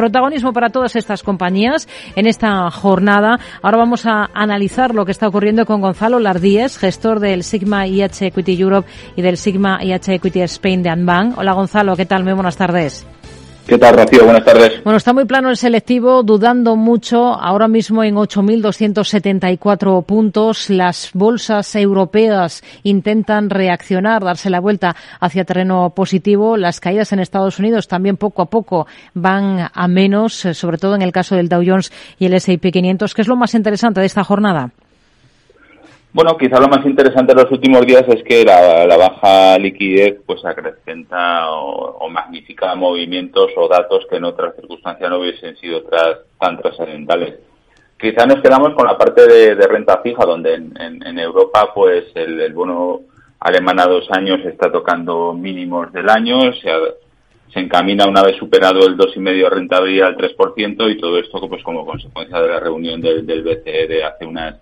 Protagonismo 0.00 0.54
para 0.54 0.70
todas 0.70 0.96
estas 0.96 1.22
compañías 1.22 1.86
en 2.16 2.26
esta 2.26 2.70
jornada. 2.70 3.38
Ahora 3.60 3.76
vamos 3.76 4.06
a 4.06 4.30
analizar 4.32 4.94
lo 4.94 5.04
que 5.04 5.12
está 5.12 5.28
ocurriendo 5.28 5.66
con 5.66 5.82
Gonzalo 5.82 6.18
Lardíez, 6.18 6.78
gestor 6.78 7.20
del 7.20 7.44
Sigma 7.44 7.86
IH 7.86 8.28
Equity 8.28 8.58
Europe 8.58 8.88
y 9.14 9.20
del 9.20 9.36
Sigma 9.36 9.84
IH 9.84 10.14
Equity 10.14 10.40
Spain 10.40 10.82
de 10.82 10.88
Anbank. 10.88 11.36
Hola 11.36 11.52
Gonzalo, 11.52 11.96
¿qué 11.96 12.06
tal? 12.06 12.24
Muy 12.24 12.32
buenas 12.32 12.56
tardes. 12.56 13.06
¿Qué 13.70 13.78
tal, 13.78 13.94
Rocío? 13.94 14.24
Buenas 14.24 14.44
tardes. 14.44 14.82
Bueno, 14.82 14.96
está 14.96 15.12
muy 15.12 15.26
plano 15.26 15.48
el 15.48 15.56
selectivo, 15.56 16.24
dudando 16.24 16.74
mucho, 16.74 17.34
ahora 17.34 17.68
mismo 17.68 18.02
en 18.02 18.16
8.274 18.16 20.04
puntos. 20.04 20.70
Las 20.70 21.10
bolsas 21.14 21.76
europeas 21.76 22.64
intentan 22.82 23.48
reaccionar, 23.48 24.24
darse 24.24 24.50
la 24.50 24.58
vuelta 24.58 24.96
hacia 25.20 25.44
terreno 25.44 25.90
positivo. 25.90 26.56
Las 26.56 26.80
caídas 26.80 27.12
en 27.12 27.20
Estados 27.20 27.60
Unidos 27.60 27.86
también 27.86 28.16
poco 28.16 28.42
a 28.42 28.46
poco 28.46 28.88
van 29.14 29.70
a 29.72 29.86
menos, 29.86 30.44
eh, 30.46 30.54
sobre 30.54 30.76
todo 30.76 30.96
en 30.96 31.02
el 31.02 31.12
caso 31.12 31.36
del 31.36 31.48
Dow 31.48 31.62
Jones 31.64 31.92
y 32.18 32.26
el 32.26 32.34
S&P 32.34 32.72
500. 32.72 33.14
¿Qué 33.14 33.22
es 33.22 33.28
lo 33.28 33.36
más 33.36 33.54
interesante 33.54 34.00
de 34.00 34.06
esta 34.06 34.24
jornada? 34.24 34.72
Bueno, 36.12 36.36
quizá 36.36 36.58
lo 36.58 36.66
más 36.66 36.84
interesante 36.84 37.32
de 37.32 37.42
los 37.42 37.52
últimos 37.52 37.86
días 37.86 38.02
es 38.08 38.24
que 38.24 38.44
la, 38.44 38.96
baja 38.96 39.56
liquidez 39.58 40.20
pues 40.26 40.44
acrecenta 40.44 41.48
o, 41.52 42.08
magnifica 42.08 42.74
movimientos 42.74 43.52
o 43.56 43.68
datos 43.68 44.04
que 44.10 44.16
en 44.16 44.24
otras 44.24 44.56
circunstancias 44.56 45.08
no 45.08 45.20
hubiesen 45.20 45.56
sido 45.58 45.84
tan 46.40 46.58
trascendentales. 46.58 47.38
Quizá 47.96 48.26
nos 48.26 48.42
quedamos 48.42 48.74
con 48.74 48.86
la 48.86 48.98
parte 48.98 49.24
de, 49.24 49.54
renta 49.68 50.00
fija, 50.02 50.24
donde 50.24 50.54
en, 50.54 51.18
Europa 51.18 51.70
pues 51.72 52.06
el, 52.16 52.52
bono 52.54 53.02
alemán 53.38 53.78
a 53.78 53.86
dos 53.86 54.10
años 54.10 54.40
está 54.46 54.72
tocando 54.72 55.32
mínimos 55.32 55.92
del 55.92 56.10
año, 56.10 56.52
se, 56.54 56.70
se 57.52 57.60
encamina 57.60 58.08
una 58.08 58.22
vez 58.24 58.36
superado 58.36 58.84
el 58.84 58.96
2,5% 58.96 59.42
de 59.42 59.48
rentabilidad 59.48 60.08
al 60.08 60.16
3% 60.16 60.90
y 60.90 60.98
todo 60.98 61.18
esto 61.18 61.48
pues 61.48 61.62
como 61.62 61.86
consecuencia 61.86 62.40
de 62.40 62.48
la 62.48 62.58
reunión 62.58 63.00
del, 63.00 63.24
del 63.24 63.44
BCE 63.44 63.86
de 63.86 64.02
hace 64.02 64.26
unas 64.26 64.56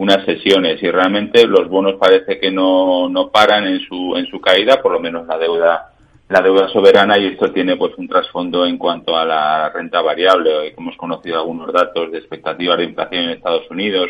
unas 0.00 0.24
sesiones 0.24 0.82
y 0.82 0.90
realmente 0.90 1.46
los 1.46 1.68
bonos 1.68 1.96
parece 2.00 2.40
que 2.40 2.50
no, 2.50 3.06
no 3.10 3.28
paran 3.28 3.66
en 3.66 3.80
su, 3.80 4.16
en 4.16 4.24
su 4.28 4.40
caída, 4.40 4.80
por 4.80 4.92
lo 4.92 4.98
menos 4.98 5.26
la 5.26 5.36
deuda, 5.36 5.92
la 6.26 6.40
deuda 6.40 6.70
soberana 6.70 7.18
y 7.18 7.26
esto 7.26 7.52
tiene 7.52 7.76
pues 7.76 7.92
un 7.98 8.08
trasfondo 8.08 8.64
en 8.64 8.78
cuanto 8.78 9.14
a 9.14 9.26
la 9.26 9.68
renta 9.68 10.00
variable. 10.00 10.56
Hoy 10.56 10.74
hemos 10.74 10.96
conocido 10.96 11.36
algunos 11.36 11.70
datos 11.70 12.10
de 12.10 12.16
expectativas 12.16 12.78
de 12.78 12.84
inflación 12.84 13.24
en 13.24 13.30
Estados 13.32 13.70
Unidos 13.70 14.08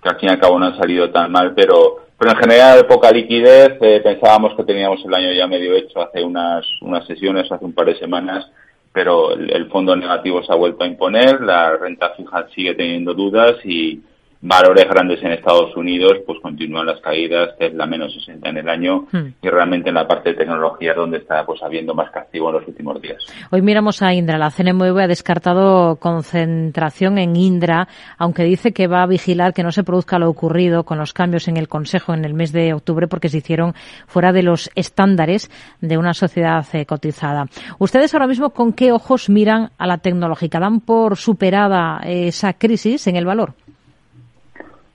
que 0.00 0.08
al 0.08 0.20
fin 0.20 0.28
y 0.28 0.32
al 0.32 0.38
cabo 0.38 0.60
no 0.60 0.66
han 0.66 0.78
salido 0.78 1.10
tan 1.10 1.32
mal, 1.32 1.54
pero, 1.56 2.06
pero 2.16 2.30
en 2.30 2.36
general 2.36 2.86
poca 2.86 3.10
liquidez. 3.10 3.78
Eh, 3.80 4.00
pensábamos 4.00 4.54
que 4.54 4.62
teníamos 4.62 5.04
el 5.04 5.12
año 5.12 5.32
ya 5.32 5.48
medio 5.48 5.74
hecho 5.74 6.02
hace 6.02 6.22
unas, 6.22 6.64
unas 6.82 7.04
sesiones, 7.04 7.50
hace 7.50 7.64
un 7.64 7.72
par 7.72 7.86
de 7.86 7.98
semanas, 7.98 8.48
pero 8.92 9.32
el, 9.32 9.50
el 9.52 9.68
fondo 9.70 9.96
negativo 9.96 10.40
se 10.44 10.52
ha 10.52 10.56
vuelto 10.56 10.84
a 10.84 10.86
imponer, 10.86 11.40
la 11.40 11.76
renta 11.78 12.10
fija 12.10 12.46
sigue 12.54 12.74
teniendo 12.74 13.12
dudas 13.12 13.56
y, 13.64 14.00
valores 14.42 14.88
grandes 14.88 15.22
en 15.22 15.30
Estados 15.30 15.74
Unidos, 15.76 16.18
pues 16.26 16.40
continúan 16.42 16.86
las 16.86 17.00
caídas, 17.00 17.50
es 17.60 17.72
la 17.74 17.86
menos 17.86 18.12
60 18.12 18.48
en 18.48 18.56
el 18.56 18.68
año 18.68 19.06
hmm. 19.12 19.34
y 19.40 19.48
realmente 19.48 19.90
en 19.90 19.94
la 19.94 20.08
parte 20.08 20.30
de 20.30 20.36
tecnología 20.36 20.94
donde 20.94 21.18
está 21.18 21.46
pues 21.46 21.62
habiendo 21.62 21.94
más 21.94 22.10
castigo 22.10 22.48
en 22.48 22.56
los 22.56 22.66
últimos 22.66 23.00
días. 23.00 23.24
Hoy 23.50 23.62
miramos 23.62 24.02
a 24.02 24.12
Indra. 24.12 24.38
La 24.38 24.50
CNMV 24.50 24.98
ha 24.98 25.06
descartado 25.06 25.96
concentración 25.96 27.18
en 27.18 27.36
Indra, 27.36 27.86
aunque 28.18 28.42
dice 28.42 28.72
que 28.72 28.88
va 28.88 29.04
a 29.04 29.06
vigilar 29.06 29.54
que 29.54 29.62
no 29.62 29.70
se 29.70 29.84
produzca 29.84 30.18
lo 30.18 30.28
ocurrido 30.28 30.82
con 30.82 30.98
los 30.98 31.12
cambios 31.12 31.46
en 31.46 31.56
el 31.56 31.68
Consejo 31.68 32.12
en 32.12 32.24
el 32.24 32.34
mes 32.34 32.50
de 32.52 32.74
octubre 32.74 33.06
porque 33.06 33.28
se 33.28 33.38
hicieron 33.38 33.74
fuera 34.08 34.32
de 34.32 34.42
los 34.42 34.70
estándares 34.74 35.50
de 35.80 35.98
una 35.98 36.14
sociedad 36.14 36.66
eh, 36.72 36.84
cotizada. 36.84 37.46
¿Ustedes 37.78 38.12
ahora 38.12 38.26
mismo 38.26 38.50
con 38.50 38.72
qué 38.72 38.90
ojos 38.90 39.30
miran 39.30 39.70
a 39.78 39.86
la 39.86 39.98
tecnológica? 39.98 40.58
¿Dan 40.58 40.80
por 40.80 41.16
superada 41.16 42.00
esa 42.04 42.54
crisis 42.54 43.06
en 43.06 43.14
el 43.14 43.24
valor? 43.24 43.54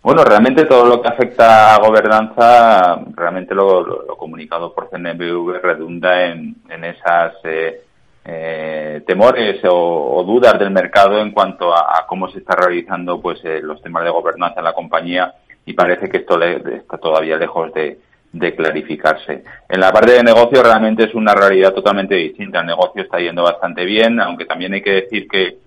Bueno, 0.08 0.24
realmente 0.24 0.64
todo 0.64 0.86
lo 0.86 1.02
que 1.02 1.10
afecta 1.10 1.76
a 1.76 1.80
gobernanza, 1.80 2.98
realmente 3.14 3.54
lo, 3.54 4.08
comunicado 4.16 4.74
por 4.74 4.90
CNBV 4.90 5.60
redunda 5.62 6.28
en, 6.28 6.56
en 6.70 6.86
esas 6.86 7.34
eh, 7.44 7.82
eh, 8.24 9.02
temores 9.06 9.60
o, 9.70 10.24
dudas 10.26 10.58
del 10.58 10.72
mercado 10.72 11.20
en 11.20 11.32
cuanto 11.32 11.76
a, 11.76 12.06
cómo 12.08 12.32
se 12.32 12.40
está 12.40 12.56
realizando 12.56 13.20
pues 13.20 13.44
eh, 13.44 13.60
los 13.62 13.82
temas 13.82 14.06
de 14.06 14.12
gobernanza 14.12 14.62
en 14.62 14.64
la 14.64 14.72
compañía 14.72 15.34
y 15.66 15.74
parece 15.74 16.08
que 16.08 16.20
esto 16.20 16.42
está 16.42 16.98
todavía 17.00 17.36
lejos 17.36 17.74
de, 17.74 18.00
de 18.32 18.56
clarificarse. 18.56 19.44
En 19.68 19.82
la 19.82 19.92
parte 19.92 20.14
de 20.14 20.24
negocio 20.24 20.64
realmente 20.64 21.04
es 21.04 21.16
una 21.16 21.36
realidad 21.36 21.74
totalmente 21.74 22.16
distinta. 22.16 22.62
El 22.62 22.68
negocio 22.68 23.04
está 23.04 23.20
yendo 23.20 23.44
bastante 23.44 23.84
bien, 23.84 24.22
aunque 24.22 24.46
también 24.46 24.74
hay 24.74 24.82
que 24.82 25.02
decir 25.02 25.28
que 25.28 25.58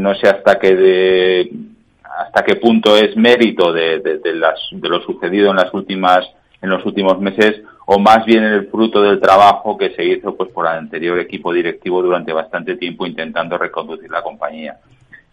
no 0.00 0.16
sé 0.16 0.28
hasta 0.28 0.58
qué 0.58 0.74
de, 0.74 1.50
hasta 2.18 2.42
qué 2.42 2.56
punto 2.56 2.96
es 2.96 3.16
mérito 3.16 3.72
de, 3.72 4.00
de, 4.00 4.88
lo 4.88 5.00
sucedido 5.02 5.50
en 5.50 5.56
las 5.56 5.72
últimas 5.72 6.26
en 6.62 6.68
los 6.68 6.84
últimos 6.84 7.18
meses 7.20 7.62
o 7.86 7.98
más 7.98 8.24
bien 8.24 8.44
el 8.44 8.68
fruto 8.68 9.02
del 9.02 9.20
trabajo 9.20 9.78
que 9.78 9.90
se 9.94 10.04
hizo 10.04 10.36
pues 10.36 10.50
por 10.50 10.66
el 10.66 10.72
anterior 10.72 11.18
equipo 11.18 11.52
directivo 11.52 12.02
durante 12.02 12.32
bastante 12.32 12.76
tiempo 12.76 13.06
intentando 13.06 13.56
reconducir 13.56 14.10
la 14.10 14.22
compañía. 14.22 14.76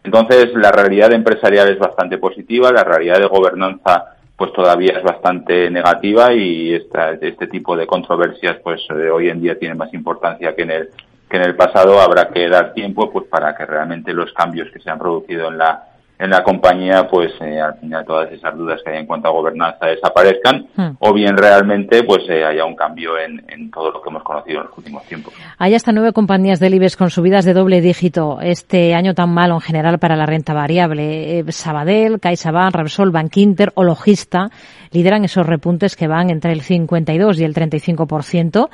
Entonces 0.04 0.54
la 0.56 0.72
realidad 0.72 1.12
empresarial 1.12 1.70
es 1.70 1.80
bastante 1.80 2.18
positiva, 2.18 2.72
la 2.72 2.84
realidad 2.84 3.20
de 3.20 3.28
gobernanza 3.28 4.18
pues 4.38 4.54
todavía 4.54 4.94
es 4.98 5.04
bastante 5.04 5.70
negativa 5.70 6.32
y 6.34 6.74
esta, 6.74 7.12
este 7.14 7.48
tipo 7.48 7.76
de 7.76 7.88
controversias 7.88 8.58
pues 8.64 8.82
eh, 8.92 9.10
hoy 9.10 9.30
en 9.30 9.42
día 9.42 9.58
tienen 9.58 9.78
más 9.78 9.94
importancia 9.94 10.56
que 10.56 10.62
en 10.62 10.72
el 10.72 10.90
que 11.30 11.38
en 11.38 11.44
el 11.44 11.56
pasado 11.56 12.00
habrá 12.00 12.30
que 12.30 12.48
dar 12.48 12.74
tiempo 12.74 13.12
pues 13.12 13.28
para 13.28 13.54
que 13.56 13.66
realmente 13.66 14.14
los 14.14 14.32
cambios 14.32 14.72
que 14.72 14.80
se 14.80 14.90
han 14.90 15.00
producido 15.00 15.50
en 15.50 15.58
la 15.58 15.97
en 16.20 16.32
la 16.32 16.44
compañía, 16.44 17.08
pues 17.08 17.32
eh, 17.42 17.60
al 17.60 17.76
final 17.76 18.04
todas 18.06 18.32
esas 18.32 18.58
dudas 18.58 18.82
que 18.84 18.92
hay 18.92 18.98
en 18.98 19.06
cuanto 19.06 19.28
a 19.28 19.32
gobernanza 19.32 19.86
desaparezcan, 19.86 20.68
hmm. 20.76 20.98
o 21.00 21.14
bien 21.14 21.38
realmente 21.38 22.04
pues 22.04 22.28
eh, 22.28 22.44
haya 22.44 22.66
un 22.66 22.76
cambio 22.76 23.20
en, 23.20 23.44
en, 23.48 23.70
todo 23.70 23.92
lo 23.92 24.02
que 24.02 24.10
hemos 24.10 24.24
conocido 24.24 24.62
en 24.62 24.68
los 24.68 24.78
últimos 24.78 25.04
tiempos. 25.06 25.34
Hay 25.60 25.76
hasta 25.76 25.92
nueve 25.92 26.14
compañías 26.14 26.60
del 26.60 26.74
IBEX 26.74 26.98
con 26.98 27.12
subidas 27.12 27.46
de 27.46 27.54
doble 27.54 27.82
dígito 27.82 28.40
este 28.42 28.96
año 28.96 29.14
tan 29.14 29.30
malo 29.30 29.56
en 29.56 29.62
general 29.62 30.00
para 30.00 30.16
la 30.16 30.26
renta 30.26 30.54
variable. 30.54 31.40
Eh, 31.40 31.52
Sabadell, 31.52 32.20
CaixaBank, 32.20 32.76
Repsol, 32.76 33.12
Bankinter 33.12 33.72
o 33.76 33.84
Logista 33.84 34.50
lideran 34.92 35.26
esos 35.26 35.46
repuntes 35.46 35.96
que 35.96 36.08
van 36.08 36.30
entre 36.30 36.52
el 36.52 36.62
52 36.62 37.40
y 37.40 37.44
el 37.44 37.54
35%. 37.54 38.70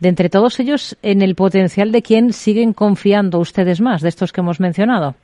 De 0.00 0.08
entre 0.08 0.28
todos 0.28 0.58
ellos, 0.60 0.96
en 1.02 1.22
el 1.22 1.34
potencial 1.34 1.92
de 1.92 2.02
quién 2.02 2.32
siguen 2.32 2.72
confiando 2.72 3.38
ustedes 3.38 3.80
más, 3.80 4.00
de 4.00 4.08
estos 4.08 4.32
que 4.32 4.40
hemos 4.40 4.60
mencionado. 4.60 5.14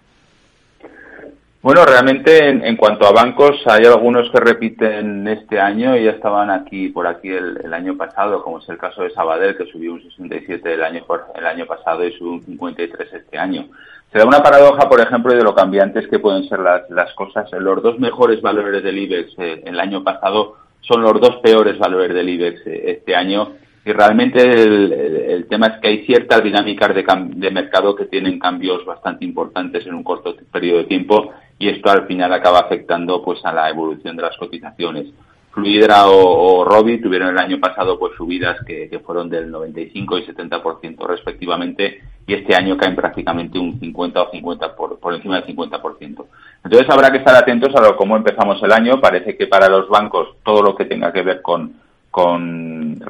Bueno, 1.64 1.86
realmente 1.86 2.46
en, 2.50 2.76
cuanto 2.76 3.06
a 3.06 3.12
bancos, 3.12 3.62
hay 3.64 3.86
algunos 3.86 4.30
que 4.30 4.38
repiten 4.38 5.26
este 5.26 5.58
año 5.58 5.96
y 5.96 6.04
ya 6.04 6.10
estaban 6.10 6.50
aquí 6.50 6.90
por 6.90 7.06
aquí 7.06 7.30
el, 7.30 7.72
año 7.72 7.96
pasado, 7.96 8.42
como 8.42 8.58
es 8.58 8.68
el 8.68 8.76
caso 8.76 9.02
de 9.02 9.08
Sabadell, 9.08 9.56
que 9.56 9.64
subió 9.72 9.94
un 9.94 10.02
67 10.02 10.74
el 10.74 10.84
año, 10.84 11.06
el 11.34 11.46
año 11.46 11.64
pasado 11.64 12.06
y 12.06 12.12
subió 12.12 12.32
un 12.32 12.42
53 12.42 13.14
este 13.14 13.38
año. 13.38 13.68
Se 14.12 14.18
da 14.18 14.26
una 14.26 14.42
paradoja, 14.42 14.90
por 14.90 15.00
ejemplo, 15.00 15.32
de 15.32 15.42
lo 15.42 15.54
cambiantes 15.54 16.06
que 16.08 16.18
pueden 16.18 16.46
ser 16.50 16.58
las, 16.58 16.82
las 16.90 17.14
cosas. 17.14 17.50
Los 17.52 17.82
dos 17.82 17.98
mejores 17.98 18.42
valores 18.42 18.82
del 18.82 18.98
IBEX 18.98 19.32
eh, 19.38 19.62
el 19.64 19.80
año 19.80 20.04
pasado 20.04 20.56
son 20.80 21.00
los 21.00 21.18
dos 21.18 21.36
peores 21.36 21.78
valores 21.78 22.14
del 22.14 22.28
IBEX 22.28 22.60
eh, 22.66 22.90
este 22.90 23.16
año 23.16 23.52
y 23.86 23.92
realmente 23.92 24.40
el, 24.40 25.46
tema 25.48 25.66
es 25.66 25.80
que 25.80 25.88
hay 25.88 26.06
ciertas 26.06 26.42
dinámicas 26.42 26.94
de, 26.94 27.04
de, 27.36 27.50
mercado 27.50 27.94
que 27.94 28.06
tienen 28.06 28.38
cambios 28.38 28.84
bastante 28.86 29.26
importantes 29.26 29.86
en 29.86 29.94
un 29.94 30.02
corto 30.02 30.34
periodo 30.50 30.78
de 30.78 30.84
tiempo 30.84 31.32
y 31.58 31.68
esto 31.68 31.90
al 31.90 32.06
final 32.06 32.32
acaba 32.32 32.60
afectando 32.60 33.22
pues 33.22 33.44
a 33.44 33.52
la 33.52 33.68
evolución 33.68 34.16
de 34.16 34.22
las 34.22 34.36
cotizaciones. 34.36 35.06
Fluidra 35.52 36.08
o, 36.08 36.62
o 36.62 36.64
Robi 36.64 37.00
tuvieron 37.00 37.28
el 37.28 37.38
año 37.38 37.60
pasado 37.60 37.96
pues 37.96 38.14
subidas 38.16 38.56
que, 38.66 39.00
fueron 39.06 39.30
del 39.30 39.50
95 39.52 40.18
y 40.18 40.26
70% 40.26 41.06
respectivamente 41.06 42.02
y 42.26 42.34
este 42.34 42.56
año 42.56 42.76
caen 42.76 42.96
prácticamente 42.96 43.58
un 43.58 43.78
50 43.78 44.22
o 44.22 44.30
50 44.32 44.74
por, 44.74 44.98
por 44.98 45.14
encima 45.14 45.40
del 45.40 45.56
50%. 45.56 46.24
Entonces 46.64 46.90
habrá 46.90 47.12
que 47.12 47.18
estar 47.18 47.36
atentos 47.36 47.74
a 47.76 47.80
lo, 47.80 47.96
cómo 47.96 48.16
empezamos 48.16 48.60
el 48.64 48.72
año. 48.72 49.00
Parece 49.00 49.36
que 49.36 49.46
para 49.46 49.68
los 49.68 49.88
bancos 49.88 50.36
todo 50.44 50.60
lo 50.60 50.74
que 50.74 50.86
tenga 50.86 51.12
que 51.12 51.22
ver 51.22 51.40
con, 51.40 51.74
con 52.10 53.00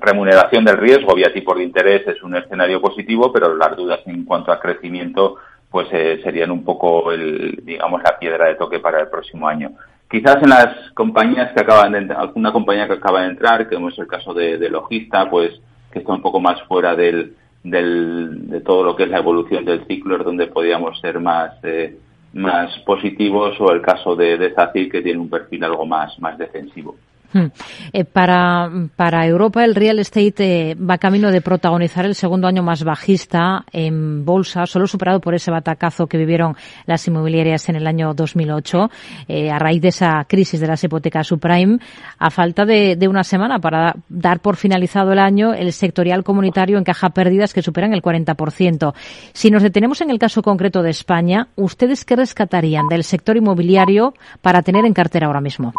remuneración 0.00 0.64
del 0.64 0.78
riesgo 0.78 1.14
vía 1.14 1.32
tipos 1.32 1.56
de 1.56 1.64
interés 1.64 2.06
es 2.08 2.22
un 2.22 2.34
escenario 2.36 2.80
positivo, 2.80 3.32
pero 3.32 3.54
las 3.54 3.76
dudas 3.76 4.00
en 4.06 4.24
cuanto 4.24 4.50
a 4.50 4.58
crecimiento 4.58 5.36
pues 5.70 5.88
eh, 5.92 6.20
serían 6.22 6.50
un 6.50 6.64
poco 6.64 7.12
el, 7.12 7.60
digamos 7.62 8.02
la 8.02 8.18
piedra 8.18 8.46
de 8.46 8.54
toque 8.54 8.78
para 8.80 9.00
el 9.00 9.08
próximo 9.08 9.48
año. 9.48 9.72
Quizás 10.08 10.36
en 10.42 10.50
las 10.50 10.90
compañías 10.94 11.52
que 11.52 11.60
acaban 11.60 11.92
de 11.92 11.98
entrar, 11.98 12.20
alguna 12.20 12.52
compañía 12.52 12.86
que 12.86 12.94
acaba 12.94 13.22
de 13.22 13.30
entrar, 13.30 13.68
que 13.68 13.74
es 13.74 13.98
el 13.98 14.06
caso 14.06 14.32
de, 14.32 14.56
Logista, 14.70 15.28
pues 15.28 15.60
que 15.90 15.98
está 15.98 16.12
un 16.12 16.22
poco 16.22 16.40
más 16.40 16.62
fuera 16.62 16.94
del, 16.94 17.34
del, 17.64 18.48
de 18.48 18.60
todo 18.60 18.84
lo 18.84 18.94
que 18.94 19.04
es 19.04 19.10
la 19.10 19.18
evolución 19.18 19.64
del 19.64 19.84
ciclo, 19.86 20.16
es 20.16 20.24
donde 20.24 20.46
podríamos 20.46 21.00
ser 21.00 21.18
más 21.18 21.52
eh, 21.64 21.96
más 22.36 22.78
positivos, 22.80 23.58
o 23.60 23.72
el 23.72 23.80
caso 23.80 24.14
de, 24.14 24.36
de 24.36 24.54
que 24.90 25.02
tiene 25.02 25.18
un 25.18 25.30
perfil 25.30 25.64
algo 25.64 25.86
más, 25.86 26.18
más 26.20 26.36
defensivo. 26.36 26.96
Hmm. 27.32 27.46
Eh, 27.92 28.04
para, 28.04 28.70
para 28.94 29.26
Europa 29.26 29.64
el 29.64 29.74
real 29.74 29.98
estate 29.98 30.70
eh, 30.70 30.74
va 30.74 30.98
camino 30.98 31.30
de 31.30 31.40
protagonizar 31.40 32.04
el 32.04 32.14
segundo 32.14 32.46
año 32.46 32.62
más 32.62 32.84
bajista 32.84 33.64
en 33.72 34.24
bolsa, 34.24 34.66
solo 34.66 34.86
superado 34.86 35.20
por 35.20 35.34
ese 35.34 35.50
batacazo 35.50 36.06
que 36.06 36.18
vivieron 36.18 36.56
las 36.86 37.06
inmobiliarias 37.08 37.68
en 37.68 37.76
el 37.76 37.86
año 37.86 38.14
2008 38.14 38.90
eh, 39.28 39.50
a 39.50 39.58
raíz 39.58 39.82
de 39.82 39.88
esa 39.88 40.24
crisis 40.28 40.60
de 40.60 40.66
las 40.66 40.82
hipotecas 40.84 41.26
subprime. 41.26 41.78
A 42.18 42.30
falta 42.30 42.64
de, 42.64 42.96
de, 42.96 43.08
una 43.08 43.24
semana 43.24 43.58
para 43.58 43.94
dar 44.08 44.40
por 44.40 44.56
finalizado 44.56 45.12
el 45.12 45.18
año, 45.18 45.52
el 45.52 45.72
sectorial 45.72 46.24
comunitario 46.24 46.78
encaja 46.78 47.10
pérdidas 47.10 47.52
que 47.52 47.62
superan 47.62 47.92
el 47.92 48.02
40%. 48.02 48.94
Si 49.32 49.50
nos 49.50 49.62
detenemos 49.62 50.00
en 50.00 50.10
el 50.10 50.18
caso 50.18 50.42
concreto 50.42 50.82
de 50.82 50.90
España, 50.90 51.48
¿ustedes 51.56 52.04
qué 52.04 52.16
rescatarían 52.16 52.88
del 52.88 53.04
sector 53.04 53.36
inmobiliario 53.36 54.14
para 54.40 54.62
tener 54.62 54.84
en 54.84 54.94
cartera 54.94 55.26
ahora 55.26 55.40
mismo? 55.40 55.72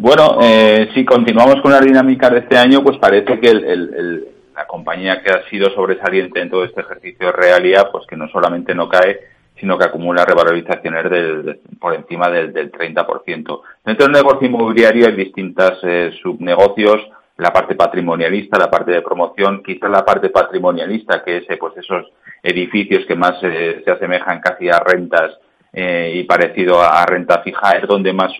Bueno, 0.00 0.38
eh, 0.40 0.90
si 0.94 1.04
continuamos 1.04 1.60
con 1.60 1.72
la 1.72 1.80
dinámica 1.80 2.30
de 2.30 2.38
este 2.38 2.56
año, 2.56 2.84
pues 2.84 2.98
parece 2.98 3.40
que 3.40 3.52
la 3.52 4.64
compañía 4.68 5.20
que 5.20 5.30
ha 5.32 5.48
sido 5.50 5.70
sobresaliente 5.70 6.40
en 6.40 6.50
todo 6.50 6.62
este 6.62 6.82
ejercicio 6.82 7.26
de 7.26 7.32
realidad, 7.32 7.88
pues 7.90 8.06
que 8.06 8.16
no 8.16 8.28
solamente 8.28 8.76
no 8.76 8.88
cae, 8.88 9.18
sino 9.58 9.76
que 9.76 9.86
acumula 9.86 10.24
revalorizaciones 10.24 11.10
del, 11.10 11.60
por 11.80 11.94
encima 11.94 12.30
del, 12.30 12.52
del 12.52 12.70
30%. 12.70 13.60
Dentro 13.84 14.06
del 14.06 14.12
negocio 14.12 14.46
inmobiliario 14.46 15.08
hay 15.08 15.16
distintas 15.16 15.80
eh, 15.82 16.12
subnegocios, 16.22 17.08
la 17.36 17.52
parte 17.52 17.74
patrimonialista, 17.74 18.56
la 18.56 18.70
parte 18.70 18.92
de 18.92 19.02
promoción, 19.02 19.64
quizás 19.64 19.90
la 19.90 20.04
parte 20.04 20.30
patrimonialista, 20.30 21.24
que 21.24 21.38
es 21.38 21.50
eh, 21.50 21.56
pues 21.58 21.76
esos 21.76 22.06
edificios 22.40 23.04
que 23.04 23.16
más 23.16 23.34
eh, 23.42 23.82
se 23.84 23.90
asemejan 23.90 24.40
casi 24.40 24.68
a 24.68 24.78
rentas 24.78 25.38
eh, 25.72 26.12
y 26.14 26.24
parecido 26.24 26.82
a, 26.82 27.04
renta 27.06 27.40
fija 27.42 27.72
es 27.72 27.86
donde 27.86 28.12
más 28.12 28.32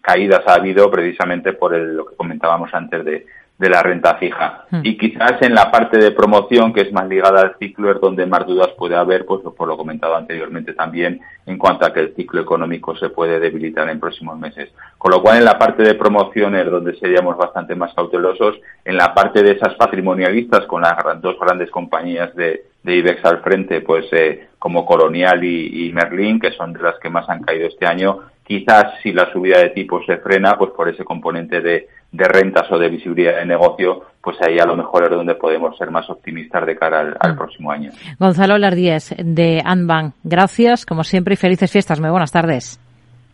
caídas 0.00 0.42
ha 0.46 0.54
habido 0.54 0.90
precisamente 0.90 1.52
por 1.52 1.76
lo 1.76 2.06
que 2.06 2.16
comentábamos 2.16 2.72
antes 2.74 3.04
de, 3.04 3.26
de 3.62 3.70
la 3.70 3.80
renta 3.80 4.16
fija. 4.16 4.64
Hmm. 4.70 4.80
Y 4.82 4.98
quizás 4.98 5.40
en 5.40 5.54
la 5.54 5.70
parte 5.70 5.96
de 5.96 6.10
promoción, 6.10 6.72
que 6.72 6.80
es 6.80 6.92
más 6.92 7.06
ligada 7.08 7.42
al 7.42 7.56
ciclo, 7.60 7.92
es 7.92 8.00
donde 8.00 8.26
más 8.26 8.44
dudas 8.44 8.70
puede 8.76 8.96
haber, 8.96 9.24
pues 9.24 9.40
por 9.56 9.68
lo 9.68 9.76
comentado 9.76 10.16
anteriormente 10.16 10.72
también, 10.72 11.20
en 11.46 11.58
cuanto 11.58 11.86
a 11.86 11.92
que 11.92 12.00
el 12.00 12.14
ciclo 12.16 12.40
económico 12.40 12.96
se 12.96 13.10
puede 13.10 13.38
debilitar 13.38 13.88
en 13.88 14.00
próximos 14.00 14.36
meses. 14.36 14.70
Con 14.98 15.12
lo 15.12 15.22
cual, 15.22 15.38
en 15.38 15.44
la 15.44 15.58
parte 15.58 15.84
de 15.84 15.94
promoción 15.94 16.56
es 16.56 16.68
donde 16.68 16.96
seríamos 16.96 17.36
bastante 17.36 17.76
más 17.76 17.94
cautelosos. 17.94 18.56
En 18.84 18.96
la 18.96 19.14
parte 19.14 19.44
de 19.44 19.52
esas 19.52 19.74
patrimonialistas, 19.74 20.66
con 20.66 20.82
las 20.82 20.96
dos 21.20 21.38
grandes 21.38 21.70
compañías 21.70 22.34
de, 22.34 22.64
de 22.82 22.96
IBEX 22.96 23.24
al 23.24 23.42
frente, 23.42 23.80
pues 23.80 24.06
eh, 24.12 24.48
como 24.58 24.84
Colonial 24.84 25.42
y, 25.44 25.86
y 25.86 25.92
Merlin, 25.92 26.40
que 26.40 26.52
son 26.52 26.72
de 26.72 26.82
las 26.82 26.98
que 26.98 27.10
más 27.10 27.28
han 27.28 27.42
caído 27.42 27.66
este 27.68 27.86
año, 27.86 28.20
quizás 28.44 28.94
si 29.02 29.12
la 29.12 29.32
subida 29.32 29.58
de 29.58 29.70
tipos 29.70 30.04
se 30.06 30.18
frena, 30.18 30.56
pues 30.58 30.70
por 30.72 30.88
ese 30.88 31.04
componente 31.04 31.60
de 31.60 31.88
de 32.12 32.28
rentas 32.28 32.70
o 32.70 32.78
de 32.78 32.90
visibilidad 32.90 33.38
de 33.38 33.46
negocio, 33.46 34.02
pues 34.22 34.36
ahí 34.46 34.58
a 34.58 34.66
lo 34.66 34.76
mejor 34.76 35.04
es 35.04 35.10
donde 35.10 35.34
podemos 35.34 35.76
ser 35.78 35.90
más 35.90 36.08
optimistas 36.10 36.64
de 36.66 36.76
cara 36.76 37.16
al, 37.18 37.32
mm. 37.32 37.36
próximo 37.36 37.72
año. 37.72 37.90
Gonzalo 38.18 38.58
Lardíez, 38.58 39.14
de 39.16 39.62
Anbank, 39.64 40.14
gracias, 40.22 40.84
como 40.84 41.04
siempre, 41.04 41.34
y 41.34 41.36
felices 41.38 41.72
fiestas. 41.72 42.00
Muy 42.00 42.10
buenas 42.10 42.30
tardes. 42.30 42.78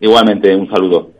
Igualmente, 0.00 0.54
un 0.54 0.70
saludo. 0.70 1.10